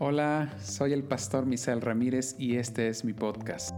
[0.00, 3.74] Hola, soy el pastor Misael Ramírez y este es mi podcast.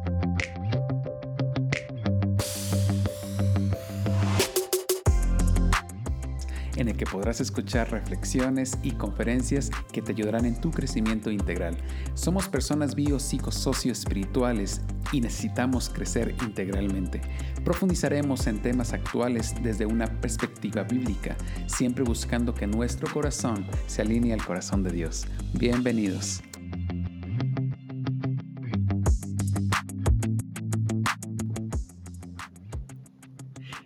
[6.77, 11.77] en el que podrás escuchar reflexiones y conferencias que te ayudarán en tu crecimiento integral.
[12.15, 14.81] Somos personas bio-psico-socio-espirituales
[15.13, 17.21] y necesitamos crecer integralmente.
[17.65, 21.37] Profundizaremos en temas actuales desde una perspectiva bíblica,
[21.67, 25.27] siempre buscando que nuestro corazón se alinee al corazón de Dios.
[25.55, 26.43] Bienvenidos.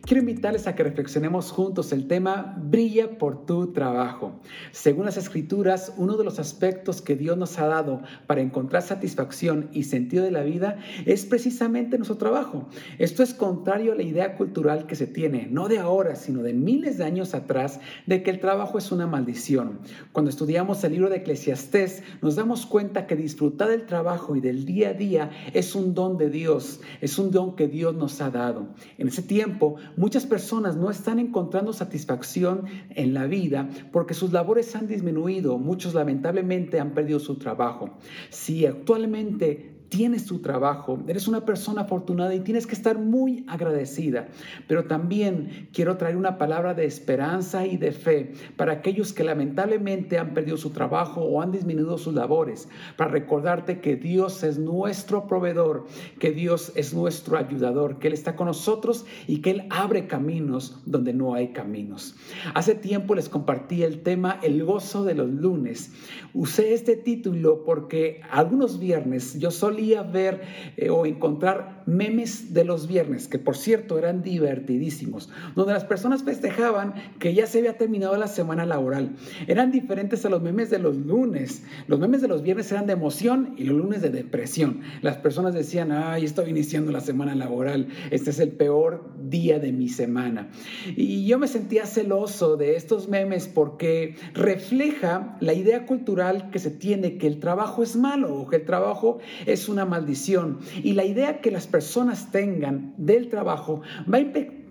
[0.06, 4.38] Quiero invitarles a que reflexionemos juntos el tema Brilla por tu trabajo.
[4.70, 9.70] Según las escrituras, uno de los aspectos que Dios nos ha dado para encontrar satisfacción
[9.72, 12.68] y sentido de la vida es precisamente nuestro trabajo.
[12.98, 16.52] Esto es contrario a la idea cultural que se tiene, no de ahora, sino de
[16.52, 19.78] miles de años atrás, de que el trabajo es una maldición.
[20.12, 24.66] Cuando estudiamos el libro de Eclesiastés, nos damos cuenta que disfrutar del trabajo y del
[24.66, 28.28] día a día es un don de Dios, es un don que Dios nos ha
[28.28, 28.68] dado.
[28.98, 34.74] En ese tiempo, Muchas personas no están encontrando satisfacción en la vida porque sus labores
[34.74, 35.58] han disminuido.
[35.58, 37.90] Muchos lamentablemente han perdido su trabajo.
[38.30, 44.26] Si actualmente tienes tu trabajo, eres una persona afortunada y tienes que estar muy agradecida.
[44.66, 50.18] Pero también quiero traer una palabra de esperanza y de fe para aquellos que lamentablemente
[50.18, 55.28] han perdido su trabajo o han disminuido sus labores, para recordarte que Dios es nuestro
[55.28, 55.86] proveedor,
[56.18, 60.82] que Dios es nuestro ayudador, que Él está con nosotros y que Él abre caminos
[60.86, 62.16] donde no hay caminos.
[62.54, 65.92] Hace tiempo les compartí el tema El gozo de los lunes.
[66.32, 70.40] Usé este título porque algunos viernes yo solía ver
[70.76, 76.22] eh, o encontrar memes de los viernes, que por cierto eran divertidísimos, donde las personas
[76.22, 79.16] festejaban que ya se había terminado la semana laboral.
[79.46, 81.62] Eran diferentes a los memes de los lunes.
[81.86, 84.80] Los memes de los viernes eran de emoción y los lunes de depresión.
[85.02, 89.72] Las personas decían, ay, estoy iniciando la semana laboral, este es el peor día de
[89.72, 90.50] mi semana.
[90.96, 96.70] Y yo me sentía celoso de estos memes porque refleja la idea cultural que se
[96.70, 100.58] tiene que el trabajo es malo o que el trabajo es una maldición.
[100.82, 104.20] Y la idea que las personas tengan del trabajo va a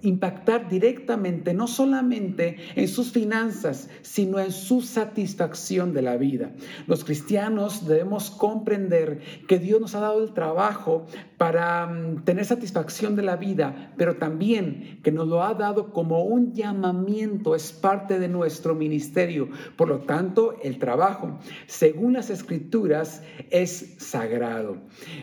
[0.03, 6.51] impactar directamente no solamente en sus finanzas, sino en su satisfacción de la vida.
[6.87, 11.05] Los cristianos debemos comprender que Dios nos ha dado el trabajo
[11.37, 16.23] para mm, tener satisfacción de la vida, pero también que nos lo ha dado como
[16.23, 19.49] un llamamiento, es parte de nuestro ministerio.
[19.77, 24.77] Por lo tanto, el trabajo, según las escrituras, es sagrado.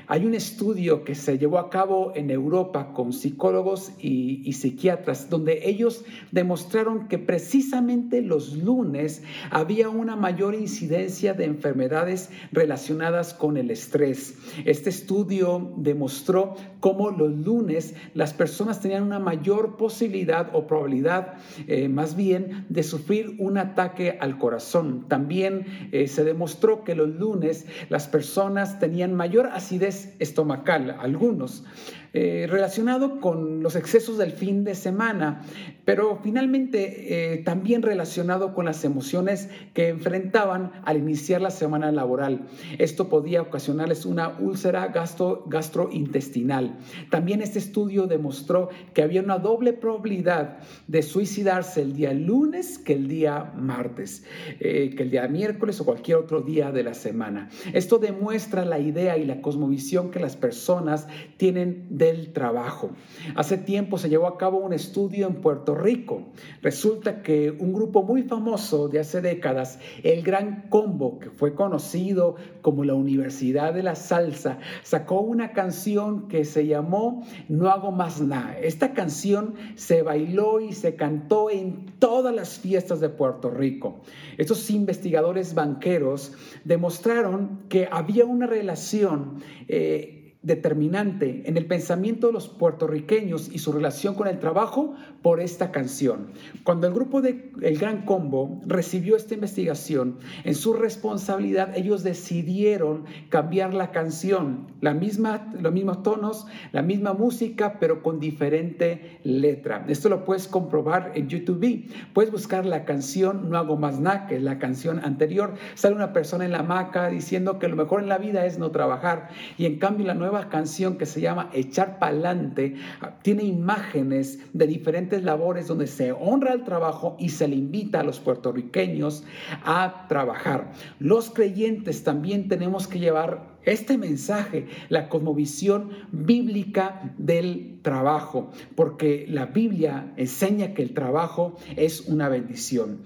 [0.06, 5.28] Hay un estudio que se llevó a cabo en Europa con psicólogos y, y psiquiatras,
[5.28, 13.56] donde ellos demostraron que precisamente los lunes había una mayor incidencia de enfermedades relacionadas con
[13.56, 14.36] el estrés.
[14.64, 21.34] Este estudio demostró cómo los lunes las personas tenían una mayor posibilidad o probabilidad,
[21.66, 25.06] eh, más bien, de sufrir un ataque al corazón.
[25.08, 31.64] También eh, se demostró que los lunes las personas tenían mayor acidez estomacal, algunos.
[32.12, 35.42] Eh, relacionado con los excesos del fin de semana,
[35.84, 42.48] pero finalmente eh, también relacionado con las emociones que enfrentaban al iniciar la semana laboral.
[42.78, 46.78] Esto podía ocasionarles una úlcera gastro, gastrointestinal.
[47.10, 52.94] También este estudio demostró que había una doble probabilidad de suicidarse el día lunes que
[52.94, 54.24] el día martes,
[54.58, 57.50] eh, que el día miércoles o cualquier otro día de la semana.
[57.72, 61.06] Esto demuestra la idea y la cosmovisión que las personas
[61.36, 62.90] tienen del trabajo.
[63.36, 66.22] Hace tiempo se llevó a cabo un estudio en Puerto Rico.
[66.62, 72.36] Resulta que un grupo muy famoso de hace décadas, el Gran Combo, que fue conocido
[72.62, 78.22] como la Universidad de la Salsa, sacó una canción que se llamó No hago más
[78.22, 78.58] nada.
[78.58, 84.00] Esta canción se bailó y se cantó en todas las fiestas de Puerto Rico.
[84.38, 86.32] Estos investigadores banqueros
[86.64, 93.72] demostraron que había una relación eh, determinante en el pensamiento de los puertorriqueños y su
[93.72, 96.28] relación con el trabajo por esta canción.
[96.64, 103.04] Cuando el grupo de El Gran Combo recibió esta investigación, en su responsabilidad ellos decidieron
[103.28, 109.84] cambiar la canción, la misma, los mismos tonos, la misma música, pero con diferente letra.
[109.88, 111.84] Esto lo puedes comprobar en YouTube.
[112.14, 115.54] Puedes buscar la canción No hago más nada, que es la canción anterior.
[115.74, 118.70] Sale una persona en la hamaca diciendo que lo mejor en la vida es no
[118.70, 119.28] trabajar
[119.58, 122.76] y en cambio la nueva nueva canción que se llama Echar Pa'lante
[123.22, 128.04] tiene imágenes de diferentes labores donde se honra el trabajo y se le invita a
[128.04, 129.24] los puertorriqueños
[129.64, 130.70] a trabajar.
[131.00, 139.46] Los creyentes también tenemos que llevar este mensaje, la cosmovisión bíblica del trabajo, porque la
[139.46, 143.00] Biblia enseña que el trabajo es una bendición.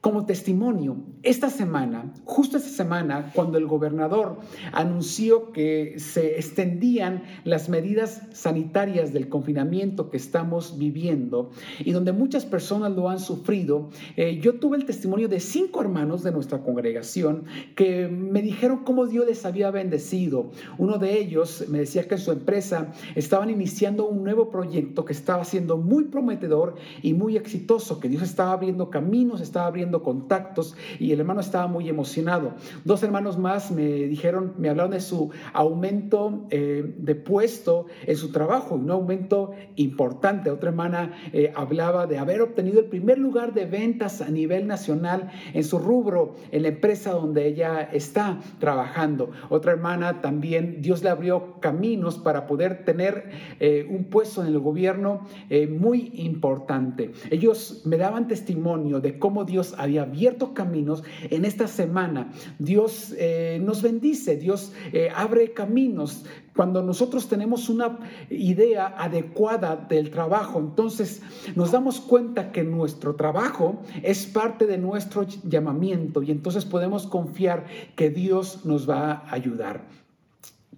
[0.00, 4.38] Como testimonio, esta semana, justo esta semana, cuando el gobernador
[4.72, 11.50] anunció que se extendían las medidas sanitarias del confinamiento que estamos viviendo
[11.80, 16.22] y donde muchas personas lo han sufrido, eh, yo tuve el testimonio de cinco hermanos
[16.22, 17.44] de nuestra congregación
[17.76, 20.50] que me dijeron cómo Dios les había bendecido.
[20.78, 25.12] Uno de ellos me decía que en su empresa estaban iniciando un nuevo proyecto que
[25.12, 30.76] estaba siendo muy prometedor y muy exitoso, que Dios estaba abriendo caminos, estaba abriendo contactos
[30.98, 32.54] y el hermano estaba muy emocionado.
[32.84, 38.30] Dos hermanos más me dijeron, me hablaron de su aumento eh, de puesto en su
[38.32, 40.50] trabajo, un aumento importante.
[40.50, 45.30] Otra hermana eh, hablaba de haber obtenido el primer lugar de ventas a nivel nacional
[45.52, 49.30] en su rubro, en la empresa donde ella está trabajando.
[49.48, 54.58] Otra hermana también, Dios le abrió caminos para poder tener eh, un puesto en el
[54.58, 55.26] gobierno
[55.68, 57.12] muy importante.
[57.30, 63.60] Ellos me daban testimonio de cómo Dios había abierto caminos, en esta semana Dios eh,
[63.62, 66.24] nos bendice, Dios eh, abre caminos.
[66.54, 67.98] Cuando nosotros tenemos una
[68.28, 71.22] idea adecuada del trabajo, entonces
[71.54, 77.66] nos damos cuenta que nuestro trabajo es parte de nuestro llamamiento y entonces podemos confiar
[77.96, 79.99] que Dios nos va a ayudar.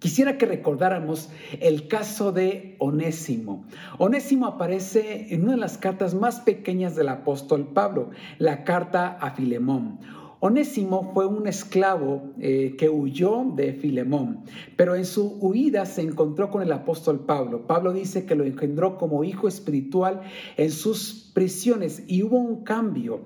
[0.02, 3.64] Quisiera que recordáramos el caso de Onésimo.
[3.98, 9.30] Onésimo aparece en una de las cartas más pequeñas del apóstol Pablo, la carta a
[9.30, 10.00] Filemón.
[10.40, 14.42] Onésimo fue un esclavo eh, que huyó de Filemón,
[14.74, 17.68] pero en su huida se encontró con el apóstol Pablo.
[17.68, 20.22] Pablo dice que lo engendró como hijo espiritual
[20.56, 23.20] en sus prisiones y hubo un cambio.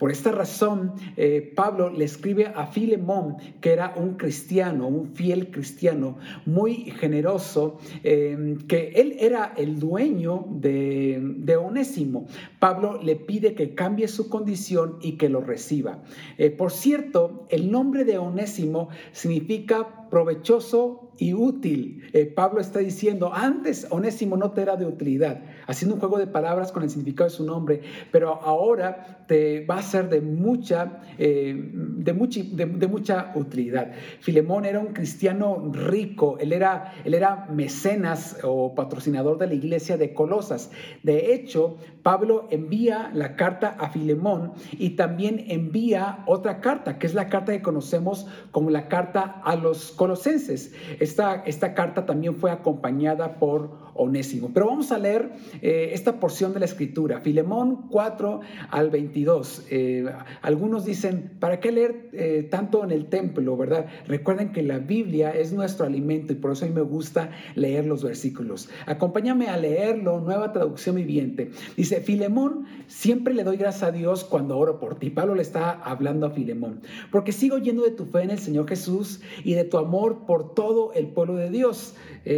[0.00, 5.50] Por esta razón, eh, Pablo le escribe a Filemón, que era un cristiano, un fiel
[5.50, 6.16] cristiano,
[6.46, 12.26] muy generoso, em, que él era el dueño de, Onésimo.
[12.58, 16.02] Pablo le pide que cambie su condición y que lo reciba.
[16.38, 22.02] Eh, por cierto, el nombre de Onésimo significa provechoso y útil.
[22.12, 26.26] Eh, Pablo está diciendo, antes Onésimo no te era de utilidad, haciendo un juego de
[26.26, 31.02] palabras con el significado de su nombre, pero ahora te va a ser de mucha,
[31.18, 32.12] eh, de,
[32.66, 33.92] de, mucha utilidad.
[34.20, 39.96] Filemón era un cristiano rico, él era, él era mecenas o patrocinador de la iglesia
[39.98, 40.72] de Colosas.
[41.02, 47.14] De hecho, Pablo envía la carta a Filemón y también envía otra carta, que es
[47.14, 50.72] la carta que conocemos como la carta a los colosenses.
[51.44, 54.50] Esta, carta también fue acompañada por Onésimo.
[54.52, 55.32] Pero vamos a leer
[55.62, 58.40] eh, esta porción de la escritura, Filemón 4
[58.70, 59.66] al 22.
[59.70, 60.06] Eh,
[60.42, 63.86] algunos dicen, ¿para qué leer eh, tanto en el templo, verdad?
[64.06, 67.86] Recuerden que la Biblia es nuestro alimento y por eso a mí me gusta leer
[67.86, 68.68] los versículos.
[68.86, 71.50] Acompáñame a leerlo, nueva traducción viviente.
[71.76, 75.10] Dice, Filemón, siempre le doy gracias a Dios cuando oro por ti.
[75.10, 78.68] Pablo le está hablando a Filemón, porque sigo yendo de tu fe en el Señor
[78.68, 81.94] Jesús y de tu amor por todo el pueblo de Dios.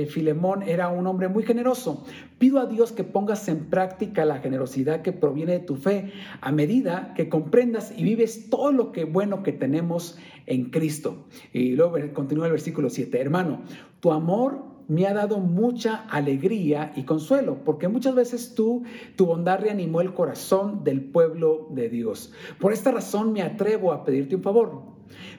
[0.09, 2.05] Filemón era un hombre muy generoso.
[2.39, 6.53] Pido a Dios que pongas en práctica la generosidad que proviene de tu fe a
[6.53, 11.27] medida que comprendas y vives todo lo que bueno que tenemos en Cristo.
[11.53, 13.21] Y luego continúa el versículo 7.
[13.21, 13.63] Hermano,
[14.01, 18.83] tu amor me ha dado mucha alegría y consuelo, porque muchas veces tú,
[19.17, 22.33] tu bondad reanimó el corazón del pueblo de Dios.
[22.61, 24.83] Por esta razón me atrevo a pedirte un favor.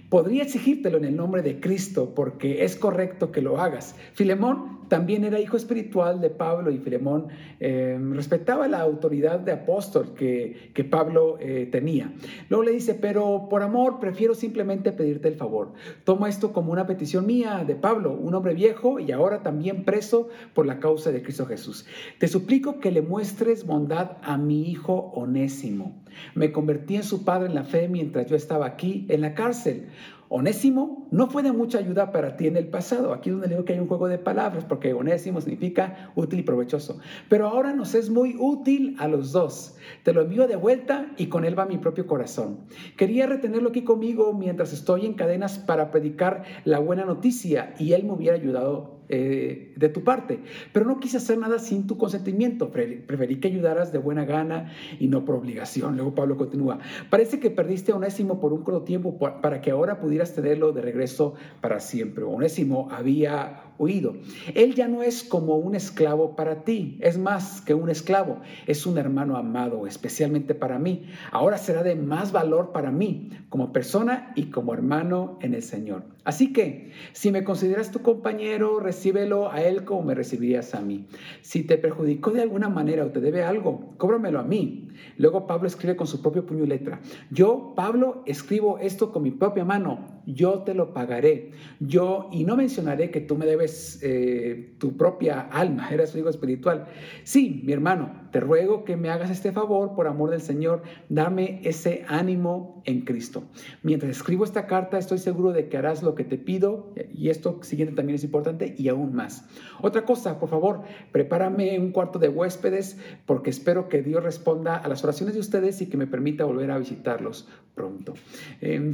[0.10, 3.96] Podría exigírtelo en el nombre de Cristo porque es correcto que lo hagas.
[4.14, 10.14] Filemón también era hijo espiritual de Pablo y Filemón eh, respetaba la autoridad de apóstol
[10.14, 12.14] que, que Pablo eh, tenía.
[12.50, 15.74] Luego le dice, pero por amor prefiero simplemente pedirte el favor.
[16.04, 20.30] Toma esto como una petición mía de Pablo, un hombre viejo y ahora también preso
[20.54, 21.88] por la causa de Cristo Jesús.
[22.20, 26.03] Te suplico que le muestres bondad a mi hijo onésimo.
[26.36, 29.88] Me convertí en su padre en la fe mientras yo estaba aquí en la cárcel.
[30.36, 33.14] Onésimo no fue de mucha ayuda para ti en el pasado.
[33.14, 36.42] Aquí es donde digo que hay un juego de palabras, porque onésimo significa útil y
[36.42, 36.98] provechoso.
[37.30, 39.76] Pero ahora nos es muy útil a los dos.
[40.02, 42.62] Te lo envío de vuelta y con él va mi propio corazón.
[42.98, 48.04] Quería retenerlo aquí conmigo mientras estoy en cadenas para predicar la buena noticia y él
[48.04, 50.40] me hubiera ayudado eh, de tu parte.
[50.72, 52.72] Pero no quise hacer nada sin tu consentimiento.
[52.72, 55.96] Preferí que ayudaras de buena gana y no por obligación.
[55.96, 56.80] Luego Pablo continúa.
[57.10, 60.74] Parece que perdiste a Onésimo por un corto tiempo para que ahora pudiera pudieras tenerlo
[60.74, 62.24] de regreso para siempre.
[62.24, 64.16] Onésimo había huido.
[64.54, 68.86] Él ya no es como un esclavo para ti, es más que un esclavo, es
[68.86, 71.06] un hermano amado, especialmente para mí.
[71.32, 76.04] Ahora será de más valor para mí como persona y como hermano en el Señor.
[76.24, 81.06] Así que, si me consideras tu compañero, recíbelo a él como me recibirías a mí.
[81.42, 84.88] Si te perjudicó de alguna manera o te debe algo, cóbramelo a mí.
[85.18, 87.02] Luego Pablo escribe con su propio puño y letra.
[87.30, 90.23] Yo, Pablo, escribo esto con mi propia mano.
[90.26, 91.52] Yo te lo pagaré.
[91.80, 96.30] Yo, y no mencionaré que tú me debes eh, tu propia alma, eres su hijo
[96.30, 96.88] espiritual.
[97.24, 100.84] Sí, mi hermano, te ruego que me hagas este favor por amor del Señor.
[101.10, 103.44] Dame ese ánimo en Cristo.
[103.82, 107.60] Mientras escribo esta carta, estoy seguro de que harás lo que te pido, y esto
[107.62, 109.48] siguiente también es importante, y aún más.
[109.82, 114.88] Otra cosa, por favor, prepárame un cuarto de huéspedes, porque espero que Dios responda a
[114.88, 118.14] las oraciones de ustedes y que me permita volver a visitarlos pronto.
[118.62, 118.94] Em,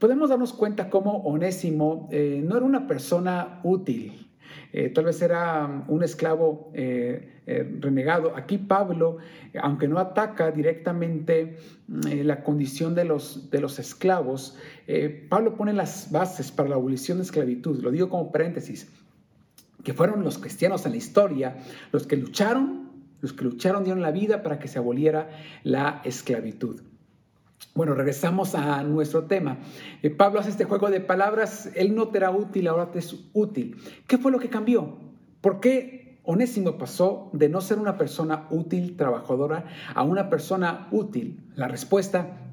[0.00, 4.26] podemos darnos cuenta cómo Onésimo eh, no era una persona útil.
[4.72, 7.36] Eh, tal vez era un esclavo eh,
[7.80, 8.34] renegado.
[8.36, 9.18] Aquí Pablo,
[9.60, 14.56] aunque no ataca directamente la condición de los, de los esclavos,
[15.28, 17.82] Pablo pone las bases para la abolición de esclavitud.
[17.82, 18.88] Lo digo como paréntesis,
[19.82, 21.56] que fueron los cristianos en la historia
[21.90, 22.90] los que lucharon,
[23.20, 25.30] los que lucharon dieron la vida para que se aboliera
[25.64, 26.80] la esclavitud.
[27.80, 29.56] Bueno, regresamos a nuestro tema.
[30.02, 33.16] Eh, Pablo hace este juego de palabras, él no te era útil, ahora te es
[33.32, 33.74] útil.
[34.06, 34.98] ¿Qué fue lo que cambió?
[35.40, 41.42] ¿Por qué Onésimo pasó de no ser una persona útil, trabajadora, a una persona útil?
[41.56, 42.49] La respuesta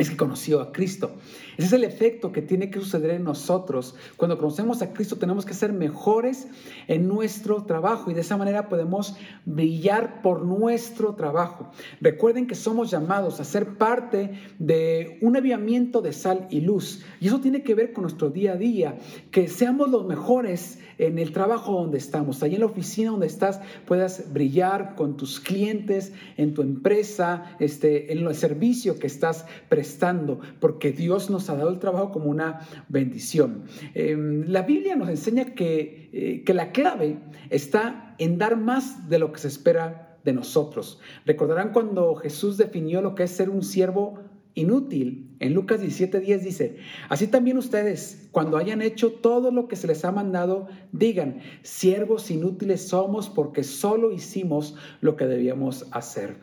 [0.00, 1.12] es que conoció a Cristo.
[1.58, 3.94] Ese es el efecto que tiene que suceder en nosotros.
[4.16, 6.48] Cuando conocemos a Cristo tenemos que ser mejores
[6.88, 11.70] en nuestro trabajo y de esa manera podemos brillar por nuestro trabajo.
[12.00, 17.26] Recuerden que somos llamados a ser parte de un aviamiento de sal y luz y
[17.26, 18.98] eso tiene que ver con nuestro día a día,
[19.30, 23.60] que seamos los mejores en el trabajo donde estamos, ahí en la oficina donde estás,
[23.86, 30.40] puedas brillar con tus clientes, en tu empresa, este, en el servicio que estás prestando,
[30.60, 33.64] porque Dios nos ha dado el trabajo como una bendición.
[33.94, 39.18] Em, la Biblia nos enseña que, eh, que la clave está en dar más de
[39.18, 41.00] lo que se espera de nosotros.
[41.24, 44.18] Recordarán cuando Jesús definió lo que es ser un siervo
[44.54, 45.36] inútil.
[45.38, 46.76] En Lucas 17:10 dice,
[47.08, 52.30] así también ustedes, cuando hayan hecho todo lo que se les ha mandado, digan, siervos
[52.30, 56.36] inútiles somos porque solo hicimos lo que debíamos hacer.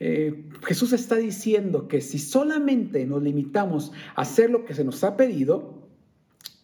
[0.00, 5.04] Eh, Jesús está diciendo que si solamente nos limitamos a hacer lo que se nos
[5.04, 5.80] ha pedido,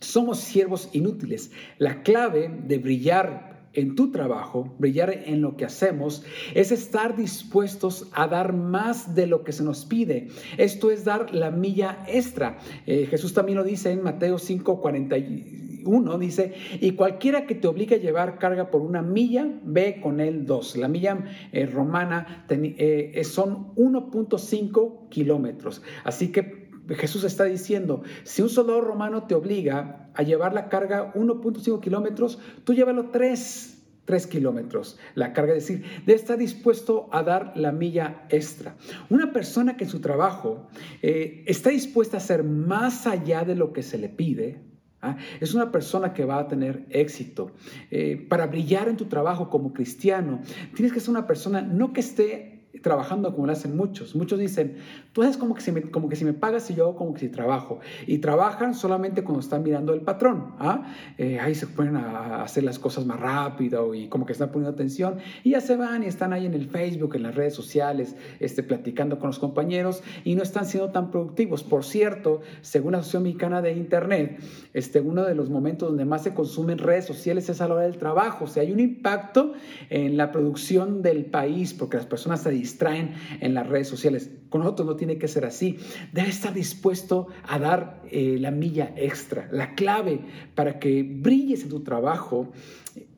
[0.00, 1.50] somos siervos inútiles.
[1.78, 8.08] La clave de brillar en tu trabajo, brillar en lo que hacemos, es estar dispuestos
[8.12, 10.28] a dar más de lo que se nos pide.
[10.56, 12.58] Esto es dar la milla extra.
[12.86, 17.96] Eh, Jesús también lo dice en Mateo 5, 41, dice, y cualquiera que te obligue
[17.96, 20.76] a llevar carga por una milla, ve con él dos.
[20.76, 25.82] La milla eh, romana eh, son 1.5 kilómetros.
[26.02, 31.12] Así que Jesús está diciendo, si un soldado romano te obliga a llevar la carga
[31.14, 33.76] 1.5 kilómetros, tú llévalo 3
[34.06, 38.76] 3 kilómetros la carga, es decir, de estar dispuesto a dar la milla extra.
[39.10, 40.68] Una persona que en su trabajo
[41.02, 44.62] eh, está dispuesta a hacer más allá de lo que se le pide,
[45.02, 45.16] ¿ah?
[45.40, 47.50] es una persona que va a tener éxito.
[47.90, 50.40] Eh, para brillar en tu trabajo como cristiano,
[50.74, 54.14] tienes que ser una persona no que esté trabajando como lo hacen muchos.
[54.14, 54.76] Muchos dicen,
[55.12, 57.14] tú haces como que, si me, como que si me pagas y yo hago como
[57.14, 57.80] que si trabajo.
[58.06, 60.54] Y trabajan solamente cuando están mirando el patrón.
[60.58, 60.92] ¿ah?
[61.18, 64.70] Eh, ahí se ponen a hacer las cosas más rápido y como que están poniendo
[64.70, 65.18] atención.
[65.44, 68.62] Y ya se van y están ahí en el Facebook, en las redes sociales, este,
[68.62, 71.62] platicando con los compañeros y no están siendo tan productivos.
[71.62, 74.40] Por cierto, según la Asociación Mexicana de Internet,
[74.72, 77.84] este, uno de los momentos donde más se consumen redes sociales es a la hora
[77.84, 78.44] del trabajo.
[78.44, 79.54] O sea, hay un impacto
[79.90, 84.30] en la producción del país porque las personas se distraen en las redes sociales.
[84.50, 85.78] Con nosotros no tiene que ser así.
[86.12, 89.48] Debe estar dispuesto a dar eh, la milla extra.
[89.52, 90.20] La clave
[90.54, 92.52] para que brilles en tu trabajo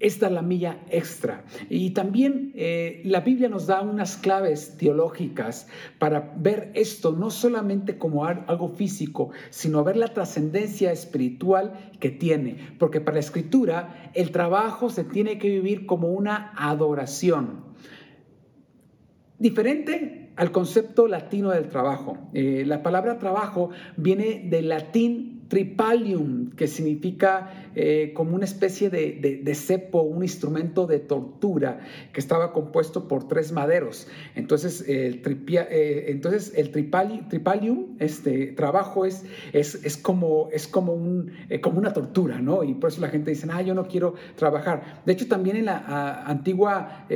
[0.00, 1.45] es dar la milla extra.
[1.71, 7.99] Y también eh, la Biblia nos da unas claves teológicas para ver esto no solamente
[7.99, 12.57] como algo físico, sino ver la trascendencia espiritual que tiene.
[12.78, 17.69] Porque para la escritura el trabajo se tiene que vivir como una adoración.
[19.38, 22.30] Diferente al concepto latino del trabajo.
[22.33, 29.55] Eh, la palabra trabajo viene del latín tripalium, que significa eh, como una especie de,
[29.55, 31.81] cepo, un instrumento de tortura
[32.12, 34.09] que estaba compuesto por tres maderos.
[34.35, 41.61] Entonces, el, eh, entonces, el tripalium, este trabajo es, es, como, es como, un, eh,
[41.61, 42.62] como una tortura, ¿no?
[42.62, 45.02] Y por eso la gente dice, ah, yo no quiero trabajar.
[45.07, 47.07] De hecho, también en la antigua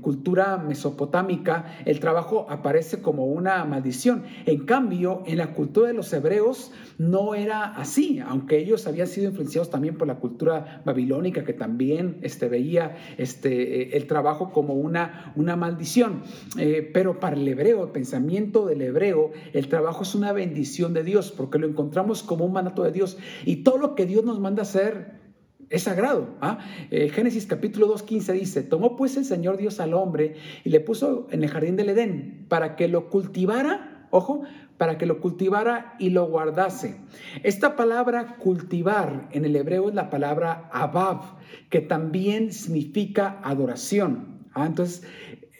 [0.00, 4.24] cultura mesopotámica, el trabajo aparece como una maldición.
[4.46, 9.28] En cambio, en la cultura de los hebreos no era así, aunque ellos habían sido
[9.28, 14.74] influenciados también por la cultura babilónica que también este, veía este, eh, el trabajo como
[14.74, 16.22] una, una maldición.
[16.58, 21.04] Eh, pero para el hebreo, el pensamiento del hebreo, el trabajo es una bendición de
[21.04, 24.40] Dios porque lo encontramos como un mandato de Dios y todo lo que Dios nos
[24.40, 25.24] manda hacer
[25.70, 26.36] es sagrado.
[26.40, 26.58] ¿ah?
[26.90, 31.26] Eh, Génesis capítulo 2.15 dice, tomó pues el Señor Dios al hombre y le puso
[31.30, 34.44] en el jardín del Edén para que lo cultivara, ojo,
[34.78, 36.96] para que lo cultivara y lo guardase.
[37.42, 41.20] Esta palabra cultivar en el hebreo es la palabra abab,
[41.68, 44.46] que también significa adoración.
[44.54, 44.66] ¿ah?
[44.66, 45.02] Entonces,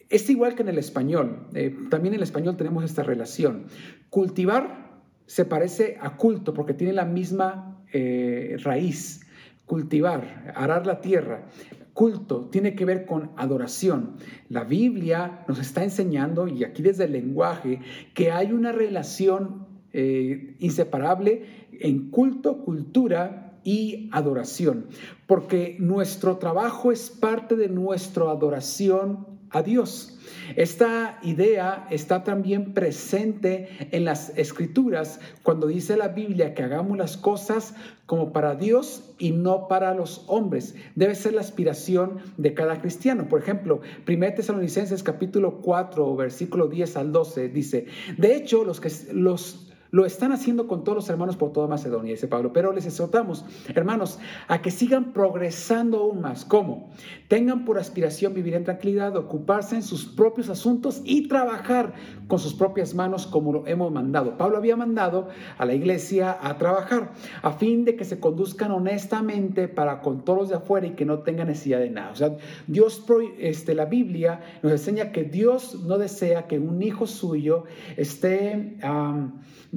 [0.08, 1.48] es igual que en el español.
[1.54, 3.66] Eh, también en el español tenemos esta relación.
[4.08, 9.26] Cultivar se parece a culto porque tiene la misma eh, raíz.
[9.66, 11.46] Cultivar, arar la tierra
[11.94, 14.16] culto, tiene que ver con adoración.
[14.50, 17.80] La Biblia nos está enseñando, y aquí desde el lenguaje,
[18.12, 24.86] que hay una relación eh, inseparable en culto, cultura y adoración,
[25.26, 30.10] porque nuestro trabajo es parte de nuestra adoración a Dios.
[30.56, 37.16] Esta idea está también presente en las escrituras cuando dice la Biblia que hagamos las
[37.16, 37.74] cosas
[38.06, 40.74] como para Dios y no para los hombres.
[40.94, 43.28] Debe ser la aspiración de cada cristiano.
[43.28, 47.86] Por ejemplo, 1 Tesalonicenses capítulo 4, versículo 10 al 12 dice,
[48.18, 52.10] de hecho, los que los lo están haciendo con todos los hermanos por toda Macedonia,
[52.10, 52.52] dice Pablo.
[52.52, 53.44] Pero les exhortamos,
[53.76, 56.44] hermanos, a que sigan progresando aún más.
[56.44, 56.90] ¿Cómo?
[57.28, 61.94] Tengan por aspiración vivir en tranquilidad, ocuparse en sus propios asuntos y trabajar
[62.26, 64.36] con sus propias manos como lo hemos mandado.
[64.36, 69.68] Pablo había mandado a la iglesia a trabajar a fin de que se conduzcan honestamente
[69.68, 72.10] para con todos los de afuera y que no tengan necesidad de nada.
[72.10, 72.36] O sea,
[72.66, 73.04] Dios,
[73.38, 77.62] este, la Biblia nos enseña que Dios no desea que un hijo suyo
[77.96, 78.76] esté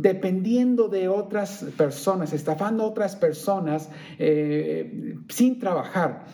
[0.07, 6.25] dependiendo de otras personas, estafando a otras personas eh, sin trabajar.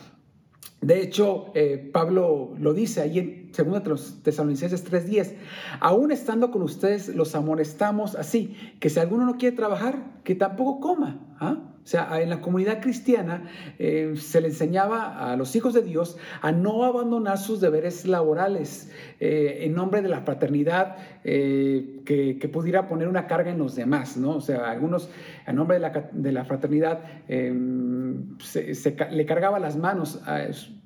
[0.80, 5.36] De hecho, eh, Pablo lo dice ahí en 2 Tesalonicenses 3:10,
[5.80, 10.80] aún estando con ustedes los amonestamos así, que si alguno no quiere trabajar, que tampoco
[10.80, 11.20] coma.
[11.40, 11.58] ¿ah?
[11.84, 16.18] O sea, en la comunidad cristiana eh, se le enseñaba a los hijos de Dios
[16.42, 18.90] a no abandonar sus deberes laborales
[19.20, 24.16] eh, en nombre de la fraternidad eh, que, pudiera poner una carga en los demás,
[24.16, 24.38] ¿no?
[24.38, 25.10] O sea, algunos
[25.46, 30.22] en nombre de la, fraternidad se, le cargaba las manos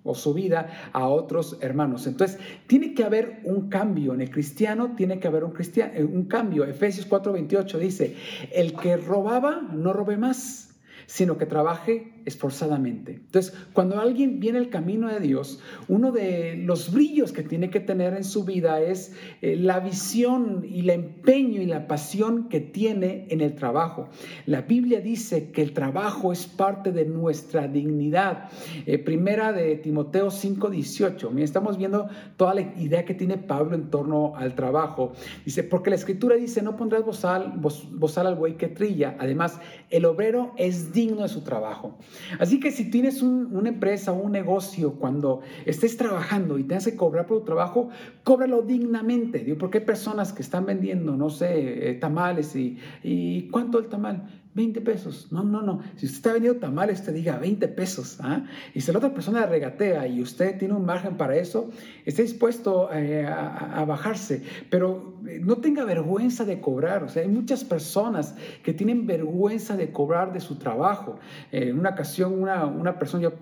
[0.07, 2.07] o su vida a otros hermanos.
[2.07, 4.13] Entonces, tiene que haber un cambio.
[4.13, 6.65] En el cristiano tiene que haber un, cristiano, un cambio.
[6.65, 8.15] Efesios 4:28 dice,
[8.51, 10.67] el que robaba, no robe más
[11.07, 13.13] sino que trabaje esforzadamente.
[13.13, 17.79] Entonces, cuando alguien viene el camino de Dios, uno de los brillos que tiene que
[17.79, 22.59] tener en su vida es eh, la visión y el empeño y la pasión que
[22.59, 24.09] tiene en el trabajo.
[24.45, 28.49] La Biblia dice que el trabajo es parte de nuestra dignidad.
[28.85, 31.31] Eh, primera de Timoteo 5:18.
[31.31, 35.13] Mira, estamos viendo toda la idea que tiene Pablo en torno al trabajo.
[35.45, 37.53] Dice, porque la escritura dice, no pondrás bozal,
[37.91, 39.15] bozal al buey que trilla.
[39.17, 41.97] Además, el obrero es digno de su trabajo.
[42.39, 46.95] Así que si tienes una empresa o un negocio, cuando estés trabajando y tengas que
[46.95, 47.89] cobrar por tu trabajo,
[48.23, 49.39] cóbralo dignamente.
[49.39, 53.87] Digo, porque hay personas que están vendiendo, no sé, eh, tamales y, y ¿cuánto el
[53.87, 54.27] tamal?
[54.57, 55.31] 20 pesos.
[55.31, 55.81] No, no, no.
[55.95, 58.17] Si usted está vendiendo tamales, te diga 20 pesos.
[58.21, 58.43] ¿ah?
[58.73, 61.69] Y si la otra persona regatea y usted tiene un margen para eso,
[62.05, 64.41] esté dispuesto eh, a, bajarse.
[64.71, 67.03] Pero eh, no tenga vergüenza de cobrar.
[67.03, 71.19] O sea, hay muchas personas que tienen vergüenza de cobrar de su trabajo.
[71.51, 73.33] Eh, en una ocasión, una, una persona, yo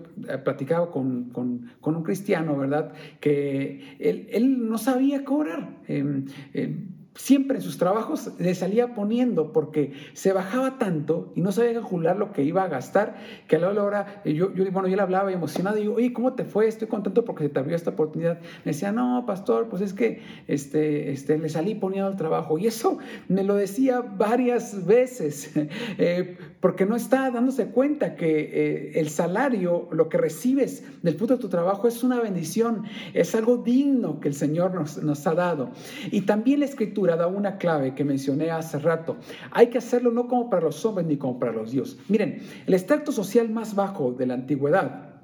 [0.44, 2.92] platicaba con, con, con, un cristiano, ¿verdad?
[3.20, 5.78] Que él, él no sabía cobrar.
[5.88, 11.50] Em, em, siempre en sus trabajos le salía poniendo porque se bajaba tanto y no
[11.52, 13.16] sabía calcular lo que iba a gastar,
[13.48, 16.34] que a la hora, yo, yo, bueno, yo le hablaba emocionado y digo, oye, ¿cómo
[16.34, 16.68] te fue?
[16.68, 18.38] Estoy contento porque se te abrió esta oportunidad.
[18.64, 22.58] Me decía, no, pastor, pues es que este, este, le salí poniendo al trabajo.
[22.58, 22.98] Y eso
[23.28, 25.52] me lo decía varias veces,
[25.98, 31.36] eh, porque no está dándose cuenta que eh, el salario, lo que recibes del fruto
[31.36, 35.34] de tu trabajo es una bendición, es algo digno que el Señor nos, nos ha
[35.34, 35.70] dado.
[36.10, 39.18] Y también la escritura da una clave que mencioné hace rato.
[39.52, 41.98] Hay que hacerlo no como para los hombres ni como para los dioses.
[42.08, 45.20] Miren, el extracto social más bajo de la antigüedad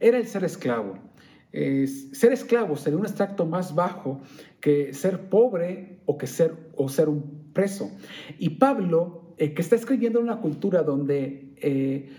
[0.00, 0.98] era el ser esclavo.
[1.52, 4.20] ser esclavo sería un extracto más bajo
[4.60, 7.90] que ser pobre o que ser, o ser un preso.
[8.38, 12.10] Y Pablo, eh, que está escribiendo en una cultura donde eh,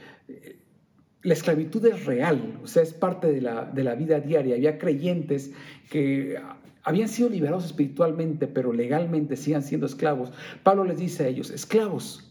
[1.28, 4.56] la esclavitud es real, o sea, es parte de la, de la vida diaria.
[4.56, 5.52] Había creyentes
[5.90, 6.40] que
[6.84, 10.32] habían sido liberados espiritualmente, pero legalmente siguen siendo esclavos.
[10.64, 12.28] Pablo les dice a ellos, esclavos,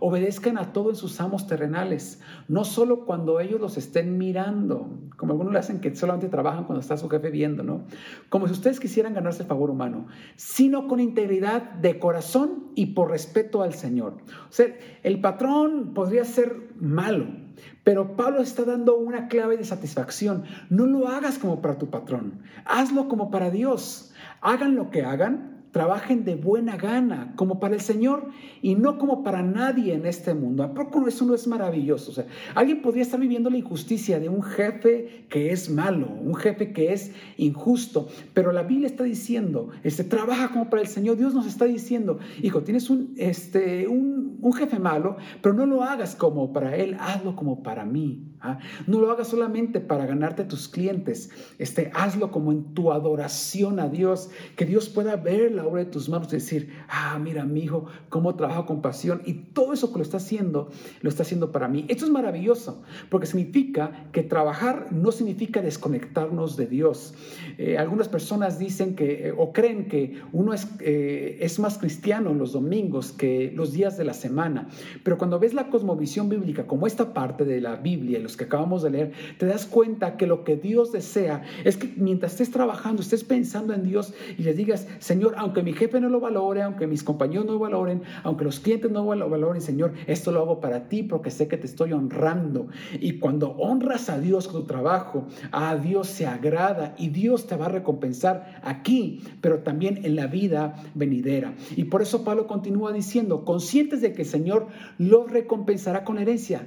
[0.00, 5.32] Obedezcan a todo en sus amos terrenales, no solo cuando ellos los estén mirando, como
[5.32, 7.84] algunos le hacen que solamente trabajan cuando está su jefe viendo, ¿no?
[8.28, 13.10] Como si ustedes quisieran ganarse el favor humano, sino con integridad de corazón y por
[13.10, 14.16] respeto al Señor.
[14.48, 17.43] O sea, el patrón podría ser malo,
[17.82, 20.44] pero Pablo está dando una clave de satisfacción.
[20.70, 24.12] No lo hagas como para tu patrón, hazlo como para Dios.
[24.40, 28.28] Hagan lo que hagan, trabajen de buena gana, como para el Señor
[28.62, 30.62] y no como para nadie en este mundo.
[30.62, 32.12] ¿A poco eso no es maravilloso?
[32.12, 36.36] O sea, alguien podría estar viviendo la injusticia de un jefe que es malo, un
[36.36, 41.16] jefe que es injusto, pero la Biblia está diciendo, este, trabaja como para el Señor.
[41.16, 45.82] Dios nos está diciendo, hijo, tienes un, este, un, un jefe malo, pero no lo
[45.82, 48.33] hagas como para Él, hazlo como para mí.
[48.44, 48.58] ¿Ah?
[48.86, 53.88] No lo hagas solamente para ganarte tus clientes, este, hazlo como en tu adoración a
[53.88, 57.60] Dios, que Dios pueda ver la obra de tus manos y decir, ah, mira mi
[57.60, 61.50] hijo, cómo trabaja con pasión y todo eso que lo está haciendo, lo está haciendo
[61.52, 61.86] para mí.
[61.88, 67.14] Esto es maravilloso, porque significa que trabajar no significa desconectarnos de Dios.
[67.58, 72.34] Eh, algunas personas dicen que, eh, o creen que uno es, eh, es más cristiano
[72.34, 74.68] los domingos que los días de la semana,
[75.02, 78.82] pero cuando ves la cosmovisión bíblica como esta parte de la Biblia, los que acabamos
[78.82, 83.02] de leer, te das cuenta que lo que Dios desea es que mientras estés trabajando,
[83.02, 86.86] estés pensando en Dios y le digas, Señor, aunque mi jefe no lo valore, aunque
[86.86, 90.60] mis compañeros no lo valoren, aunque los clientes no lo valoren, Señor, esto lo hago
[90.60, 92.68] para ti porque sé que te estoy honrando.
[93.00, 97.56] Y cuando honras a Dios con tu trabajo, a Dios se agrada y Dios te
[97.56, 101.54] va a recompensar aquí, pero también en la vida venidera.
[101.76, 104.66] Y por eso Pablo continúa diciendo, conscientes de que el Señor
[104.98, 106.66] los recompensará con herencia.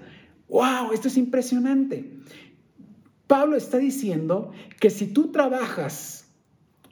[0.49, 0.91] ¡Wow!
[0.93, 2.11] Esto es impresionante.
[3.27, 6.26] Pablo está diciendo que si tú trabajas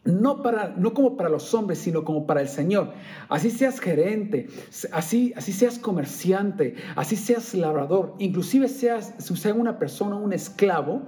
[0.05, 2.93] no, para, no como para los hombres, sino como para el Señor.
[3.27, 4.47] Así seas gerente,
[4.91, 11.01] así, así seas comerciante, así seas labrador, inclusive seas, sea una persona, un esclavo,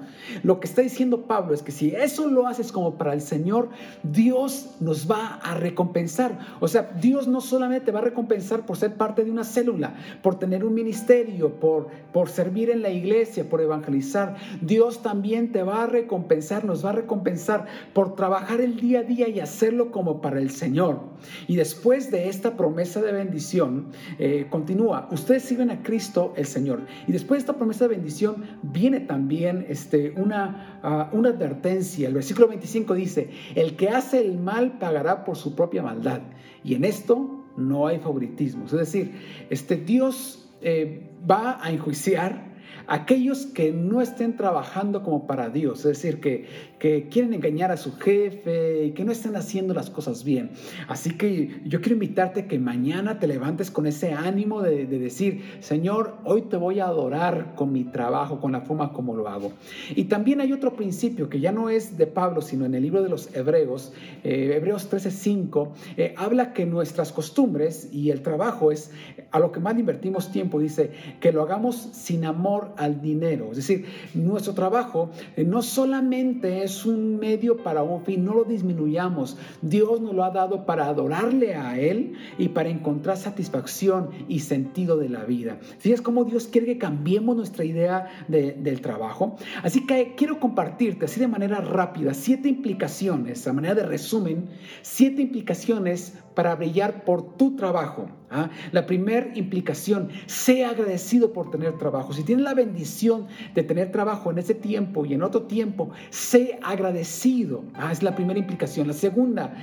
[0.44, 3.70] lo que está diciendo Pablo es que si eso lo haces como para el Señor,
[4.02, 6.40] Dios nos va a recompensar.
[6.60, 9.96] O sea, Dios no solamente te va a recompensar por ser parte de una célula,
[10.24, 14.36] por tener un ministerio, por, por servir en la iglesia, por evangelizar.
[14.62, 19.00] Dios también te va a recompensar, nos va a recompensar por trabajar el día día
[19.00, 21.02] a día y hacerlo como para el Señor.
[21.47, 26.86] Y después de esta promesa de bendición, eh, continúa, ustedes sirven a Cristo el Señor.
[27.08, 32.08] Y después de esta promesa de bendición viene también este, una, ah, una advertencia.
[32.08, 36.21] El versículo 25 dice, el que hace el mal pagará por su propia maldad.
[36.63, 38.65] Y en esto no hay favoritismo.
[38.65, 39.12] Es decir,
[39.50, 42.47] este Dios eh, va a enjuiciar
[42.88, 46.67] aquellos que no estén trabajando como para Dios, es decir, que,
[47.10, 50.52] quieren engañar a su jefe y que no estén haciendo las cosas bien.
[50.88, 56.17] Así que yo quiero invitarte que mañana te levantes con ese ánimo de, decir, Señor,
[56.23, 59.54] hoy te voy a adorar con mi trabajo, con la forma como lo hago.
[59.95, 63.02] Y también hay otro principio que ya no es de Pablo, sino en el libro
[63.02, 63.91] de los Hebreos,
[64.23, 68.91] eh, Hebreos 13:5, eh, habla que nuestras costumbres y el trabajo es
[69.32, 73.50] a lo que más invertimos tiempo, dice, que lo hagamos sin amor al dinero.
[73.52, 78.44] Es decir, nuestro trabajo eh, no solamente es un medio para un fin, no lo
[78.44, 79.38] disminuyamos.
[79.62, 84.98] Dios nos lo ha dado para adorarle a Él y para encontrar satisfacción y sentido
[84.98, 85.60] de la vida.
[85.84, 89.36] es cómo Dios quiere que cambiemos nuestra idea del trabajo?
[89.63, 94.50] Así que quiero compartirte así de manera rápida siete implicaciones, a manera de resumen,
[94.82, 98.10] siete implicaciones para brillar por tu trabajo.
[98.30, 98.50] ¿Ah?
[98.72, 102.13] La primera implicación, sea agradecido por tener trabajo.
[102.13, 106.60] Si tienes la bendición de tener trabajo en ese tiempo y en otro tiempo, sé
[106.63, 107.63] agradecido.
[107.74, 107.92] ¿ah?
[107.92, 108.88] Es la primera implicación.
[108.88, 109.56] La segunda,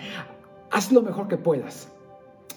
[0.71, 1.94] haz lo mejor que puedas.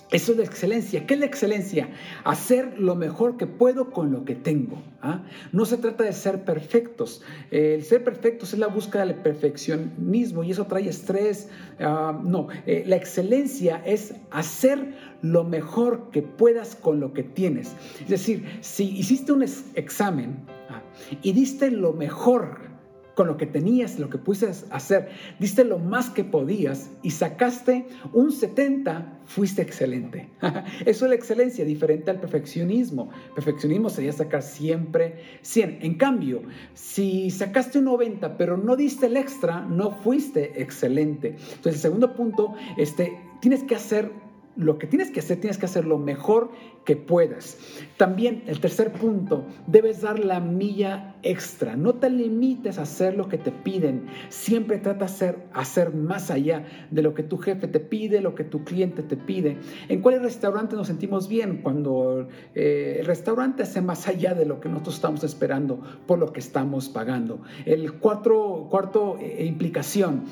[0.10, 1.06] Eso es la excelencia.
[1.06, 1.90] ¿Qué es la excelencia?
[2.24, 4.82] Hacer lo mejor que puedo con lo que tengo.
[5.02, 5.24] ¿ah?
[5.52, 7.22] No se trata de ser perfectos.
[7.52, 11.50] el ser perfectos es la búsqueda del perfeccionismo y eso trae estrés.
[11.82, 17.74] Ah, no, eh, la excelencia es hacer lo mejor que puedas con lo que tienes.
[18.00, 19.44] Es decir, si hiciste un
[19.74, 20.38] examen
[20.70, 20.82] ¿ah?
[21.22, 22.77] y diste lo mejor
[23.18, 27.88] con lo que tenías, lo que pudiste hacer, diste lo más que podías y sacaste
[28.14, 30.30] un 70, fuiste excelente.
[30.86, 33.10] Eso es la excelencia, diferente al perfeccionismo.
[33.34, 35.80] Perfeccionismo sería sacar siempre 100.
[35.82, 36.44] En cambio,
[36.76, 41.30] si sacaste un 90, pero no diste el extra, no fuiste excelente.
[41.30, 44.12] Entonces, el segundo punto, este, tienes que hacer
[44.58, 46.52] lo que tienes que hacer, tienes que hacer lo mejor
[46.84, 47.58] que puedas.
[47.98, 51.76] También el tercer punto, debes dar la milla extra.
[51.76, 54.08] No te limites a hacer lo que te piden.
[54.30, 58.36] Siempre trata de hacer, hacer más allá de lo que tu jefe te pide, lo
[58.36, 59.58] que tu cliente te pide.
[59.90, 61.58] ¿En cuál restaurante nos sentimos bien?
[61.62, 66.32] Cuando eh, el restaurante hace más allá de lo que nosotros estamos esperando por lo
[66.32, 67.42] que estamos pagando.
[67.66, 70.24] El cuarto, cuarto eh, implicación,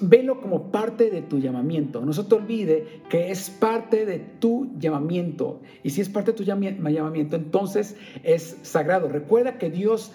[0.00, 2.04] velo como parte de tu llamamiento.
[2.04, 5.60] No se te olvide que es parte de tu llamamiento.
[5.82, 9.08] Y si es parte de tu llamamiento, entonces es sagrado.
[9.08, 10.12] Recuerda que Dios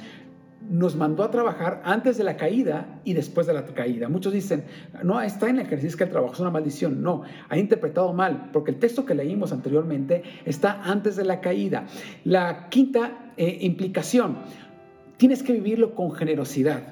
[0.69, 4.07] nos mandó a trabajar antes de la caída y después de la caída.
[4.09, 4.63] Muchos dicen,
[5.03, 7.01] no, está en el ejercicio que el trabajo es una maldición.
[7.01, 11.85] No, ha interpretado mal, porque el texto que leímos anteriormente está antes de la caída.
[12.23, 14.37] La quinta eh, implicación,
[15.17, 16.83] tienes que vivirlo con generosidad,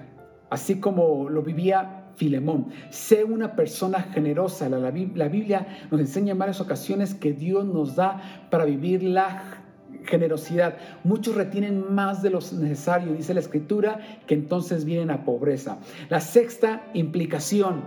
[0.50, 2.68] así como lo vivía Filemón.
[2.90, 4.70] Sé una persona generosa.
[4.70, 9.62] La, la, Biblia nos enseña en varias ocasiones que Dios nos da para vivir la
[10.06, 10.78] generosidad.
[11.04, 15.78] Muchos retienen más de lo necesario, dice la escritura, que entonces vienen a pobreza.
[16.10, 17.84] La sexta implicación,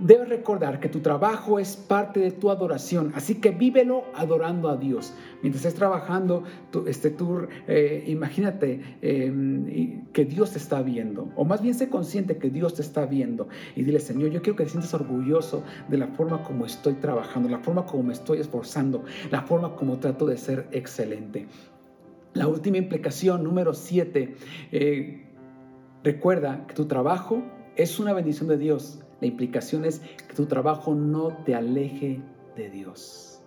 [0.00, 4.78] Debes recordar que tu trabajo es parte de tu adoración, así que vívelo adorando a
[4.78, 5.12] Dios.
[5.42, 6.44] Mientras estés trabajando,
[6.86, 12.38] este, tú eh, imagínate em, que Dios te está viendo, o más bien sé consciente
[12.38, 15.98] que Dios te está viendo y dile, Señor, yo quiero que te sientas orgulloso de
[15.98, 20.24] la forma como estoy trabajando, la forma como me estoy esforzando, la forma como trato
[20.24, 21.46] de ser excelente.
[22.32, 24.34] La última implicación, número siete,
[24.72, 25.26] eh,
[26.02, 27.42] recuerda que tu trabajo
[27.76, 32.20] es una bendición de Dios la implicación es que tu trabajo no te aleje
[32.56, 33.40] de Dios.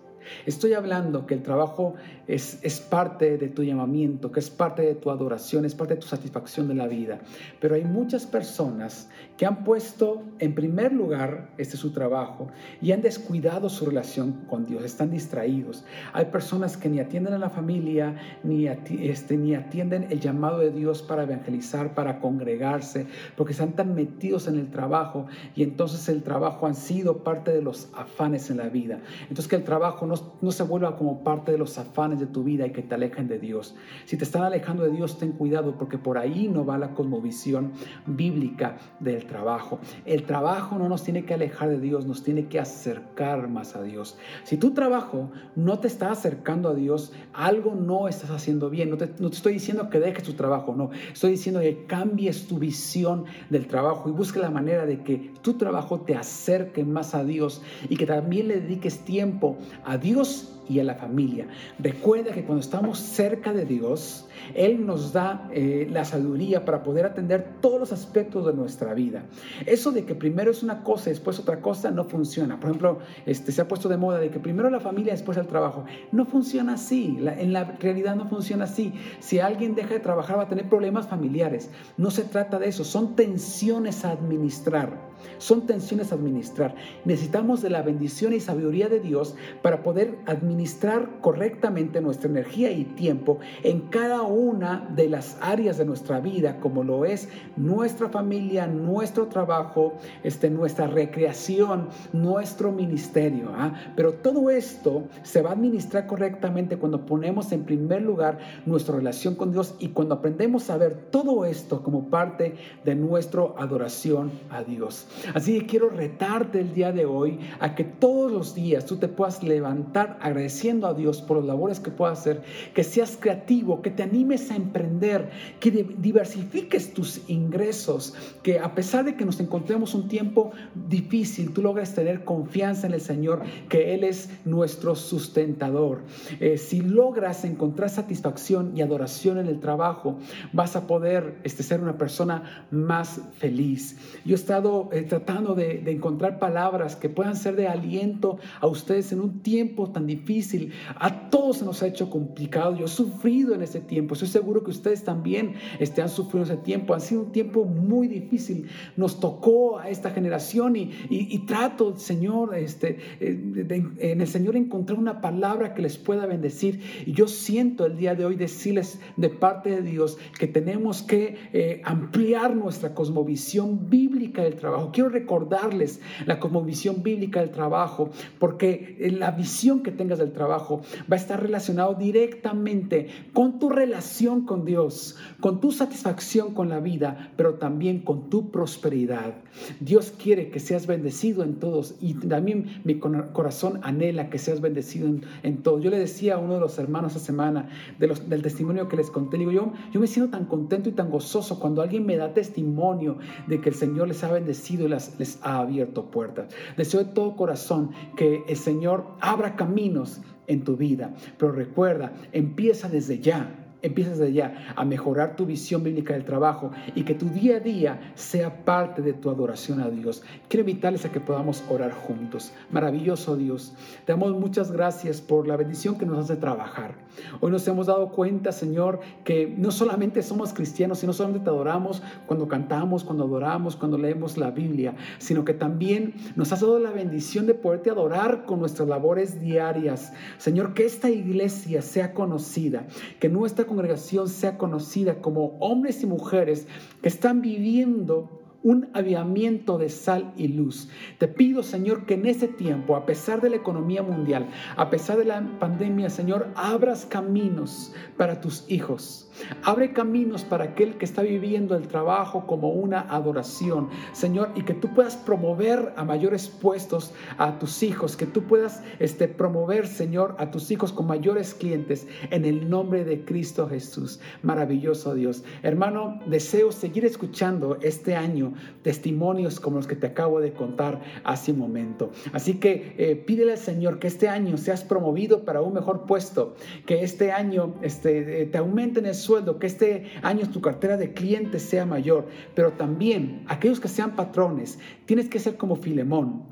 [0.46, 1.94] Estoy hablando que el trabajo
[2.26, 6.00] es, es, parte de tu llamamiento, que es parte de tu adoración, es parte de
[6.00, 7.20] tu satisfacción de la vida.
[7.60, 12.48] Pero hay muchas personas que han puesto en primer lugar este su trabajo
[12.80, 15.84] y han descuidado su relación con Dios, están distraídos.
[16.12, 20.70] Hay personas que ni atienden a la familia, ni, este, ni atienden el llamado de
[20.70, 23.06] Dios para evangelizar, para congregarse,
[23.36, 27.62] porque están tan metidos en el trabajo y entonces el trabajo han sido parte de
[27.62, 29.00] los afanes en la vida.
[29.22, 32.44] Entonces que el trabajo no, no se vuelva como parte de los afanes de tu
[32.44, 33.74] vida y que te alejen de Dios.
[34.04, 37.72] Si te están alejando de Dios, ten cuidado porque por ahí no va la cosmovisión
[38.06, 39.78] bíblica del trabajo.
[40.04, 43.82] El trabajo no nos tiene que alejar de Dios, nos tiene que acercar más a
[43.82, 44.18] Dios.
[44.44, 48.90] Si tu trabajo no te está acercando a Dios, algo no estás haciendo bien.
[48.90, 50.90] No te, no te estoy diciendo que dejes tu trabajo, no.
[51.12, 55.54] Estoy diciendo que cambies tu visión del trabajo y busque la manera de que tu
[55.54, 60.80] trabajo te acerque más a Dios y que también le dediques tiempo a Dios y
[60.80, 61.46] a la familia.
[61.78, 67.06] Recuerda que cuando estamos cerca de Dios, Él nos da eh, la sabiduría para poder
[67.06, 69.24] atender todos los aspectos de nuesra vida.
[69.64, 72.60] Eso de que primero es una cosa y después otra cosa no funciona.
[72.60, 75.46] Por ejemplo, este, se ha puesto de moda de que primero la familia, después el
[75.46, 75.86] trabajo.
[76.12, 77.18] No funciona así.
[77.18, 78.92] en la realidad no funciona así.
[79.20, 81.70] Si alguien deja de trabajar va a tener problemas familiares.
[81.96, 82.84] No se trata de eso.
[82.84, 85.13] Son tensiones a administrar.
[85.38, 86.74] Son tensiones a administrar.
[87.04, 92.84] Necesitamos de la bendición y sabiduría de Dios para poder administrar correctamente nuestra energía y
[92.84, 98.66] tiempo en cada una de las áreas de nuestra vida, como lo es nuestra familia,
[98.66, 103.50] nuestro trabajo, este, nuestra recreación, nuestro ministerio.
[103.54, 103.74] ¿ah?
[103.96, 109.34] Pero todo esto se va a administrar correctamente cuando ponemos en primer lugar nuestra relación
[109.34, 114.62] con Dios y cuando aprendemos a ver todo esto como parte de nuestra adoración a
[114.62, 115.06] Dios.
[115.34, 119.08] Así que quiero retarte el día de hoy a que todos los días tú te
[119.08, 122.42] puedas levantar agradeciendo a Dios por las labores que puedas hacer,
[122.74, 129.04] que seas creativo, que te animes a emprender, que diversifiques tus ingresos, que a pesar
[129.04, 133.94] de que nos encontremos un tiempo difícil, tú logres tener confianza en el Señor, que
[133.94, 136.02] Él es nuestro sustentador.
[136.40, 140.18] Eh, si logras encontrar satisfacción y adoración en el trabajo,
[140.52, 143.96] vas a poder este, ser una persona más feliz.
[144.24, 149.12] Yo he estado tratando de, de, encontrar palabras que puedan ser de aliento a ustedes
[149.12, 150.72] en un tiempo tan difícil.
[150.96, 152.76] A todos se nos ha hecho complicado.
[152.76, 154.14] Yo he sufrido en ese tiempo.
[154.14, 156.94] Estoy seguro que ustedes también este, han sufrido ese tiempo.
[156.94, 158.68] Ha sido un tiempo muy difícil.
[158.96, 164.98] Nos tocó a esta generación y, y, trato, Señor, este, eh, en el Señor encontrar
[164.98, 166.80] una palabra que les pueda bendecir.
[167.06, 171.36] Y yo siento el día de hoy decirles de parte de Dios que tenemos que
[171.52, 174.83] eh, ampliar nuestra cosmovisión bíblica del trabajo.
[174.92, 181.16] Quiero recordarles la cosmovisión bíblica del trabajo, porque la visión que tengas del trabajo va
[181.16, 187.32] a estar relacionado directamente con tu relación con Dios, con tu satisfacción con la vida,
[187.36, 189.34] pero también con tu prosperidad.
[189.80, 195.08] Dios quiere que seas bendecido en todos y también mi corazón anhela que seas bendecido
[195.42, 195.78] en, todo.
[195.78, 197.68] Yo le decía a uno de los hermanos esta semana
[197.98, 200.92] de los, del testimonio que les conté, digo, yo, yo me siento tan contento y
[200.92, 204.88] tan gozoso cuando alguien me da testimonio de que el Señor les ha bendecido y
[204.88, 206.48] les ha abierto puertas.
[206.76, 212.88] Deseo de todo corazón que el Señor abra caminos en tu vida, pero recuerda, empieza
[212.88, 217.28] desde ya empiezas de ya a mejorar tu visión bíblica del trabajo y que tu
[217.28, 220.22] día a día sea parte de tu adoración a Dios.
[220.48, 222.52] Quiero invitarles a que podamos orar juntos.
[222.70, 223.74] Maravilloso Dios,
[224.06, 226.94] te damos muchas gracias por la bendición que nos hace trabajar.
[227.40, 232.02] Hoy nos hemos dado cuenta, Señor, que no solamente somos cristianos, sino solamente te adoramos
[232.26, 236.90] cuando cantamos, cuando adoramos, cuando leemos la Biblia, sino que también nos has dado la
[236.90, 240.12] bendición de poderte adorar con nuestras labores diarias.
[240.38, 242.86] Señor, que esta iglesia sea conocida,
[243.20, 246.68] que nuestra congregación sea conocida como hombres y mujeres
[247.02, 250.88] que están viviendo un aviamiento de sal y luz.
[251.18, 255.18] Te pido, Señor, que en ese tiempo, a pesar de la economía mundial, a pesar
[255.18, 259.30] de la pandemia, Señor, abras caminos para tus hijos.
[259.64, 264.74] Abre caminos para aquel que está viviendo el trabajo como una adoración, Señor, y que
[264.74, 270.36] tú puedas promover a mayores puestos a tus hijos, que tú puedas este, promover, Señor,
[270.38, 274.20] a tus hijos con mayores clientes en el nombre de Cristo Jesús.
[274.42, 275.44] Maravilloso Dios.
[275.62, 281.52] Hermano, deseo seguir escuchando este año testimonios como los que te acabo de contar hace
[281.52, 282.10] un momento.
[282.32, 286.54] Así que eh, pídele al Señor que este año seas promovido para un mejor puesto,
[286.86, 291.12] que este año este, eh, te aumenten el sueldo, que este año tu cartera de
[291.12, 296.44] clientes sea mayor, pero también aquellos que sean patrones, tienes que ser como Filemón.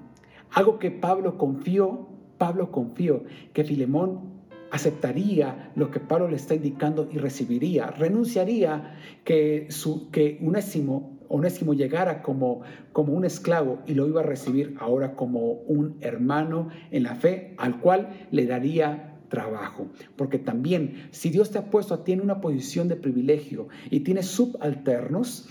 [0.50, 4.32] Algo que Pablo confió, Pablo confió que Filemón
[4.72, 11.72] aceptaría lo que Pablo le está indicando y recibiría, renunciaría que, su, que Unésimo Onésimo
[11.72, 12.60] llegara como,
[12.92, 17.54] como un esclavo y lo iba a recibir ahora como un hermano en la fe
[17.56, 19.88] al cual le daría trabajo.
[20.14, 24.00] Porque también si Dios te ha puesto a ti en una posición de privilegio y
[24.00, 25.48] tienes subalternos,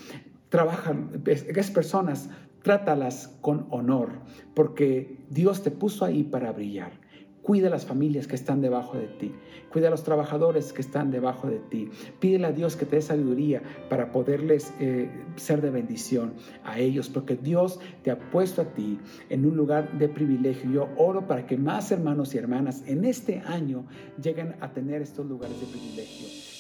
[0.50, 2.30] trabajan, esas personas,
[2.62, 4.20] trátalas con honor,
[4.54, 7.01] porque Dios te puso ahí para brillar.
[7.42, 9.34] Cuida a las familias que están debajo de ti.
[9.72, 11.90] Cuida a los trabajadores que están debajo de ti.
[12.20, 17.10] Pídele a Dios que te dé sabiduría para poderles eh, ser de bendición a ellos,
[17.10, 19.00] porque Dios te ha puesto a ti
[19.30, 20.72] en un lugar de privilegio.
[20.72, 23.86] Yo oro para que más hermanos y hermanas en este año
[24.22, 26.51] lleguen a tener estos lugares de privilegio.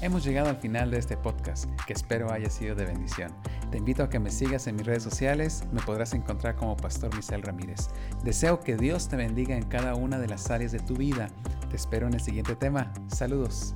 [0.00, 3.32] Hemos llegado al final de este podcast, que espero haya sido de bendición.
[3.72, 7.14] Te invito a que me sigas en mis redes sociales, me podrás encontrar como Pastor
[7.16, 7.88] Michel Ramírez.
[8.22, 11.28] Deseo que Dios te bendiga en cada una de las áreas de tu vida.
[11.68, 12.92] Te espero en el siguiente tema.
[13.08, 13.74] Saludos.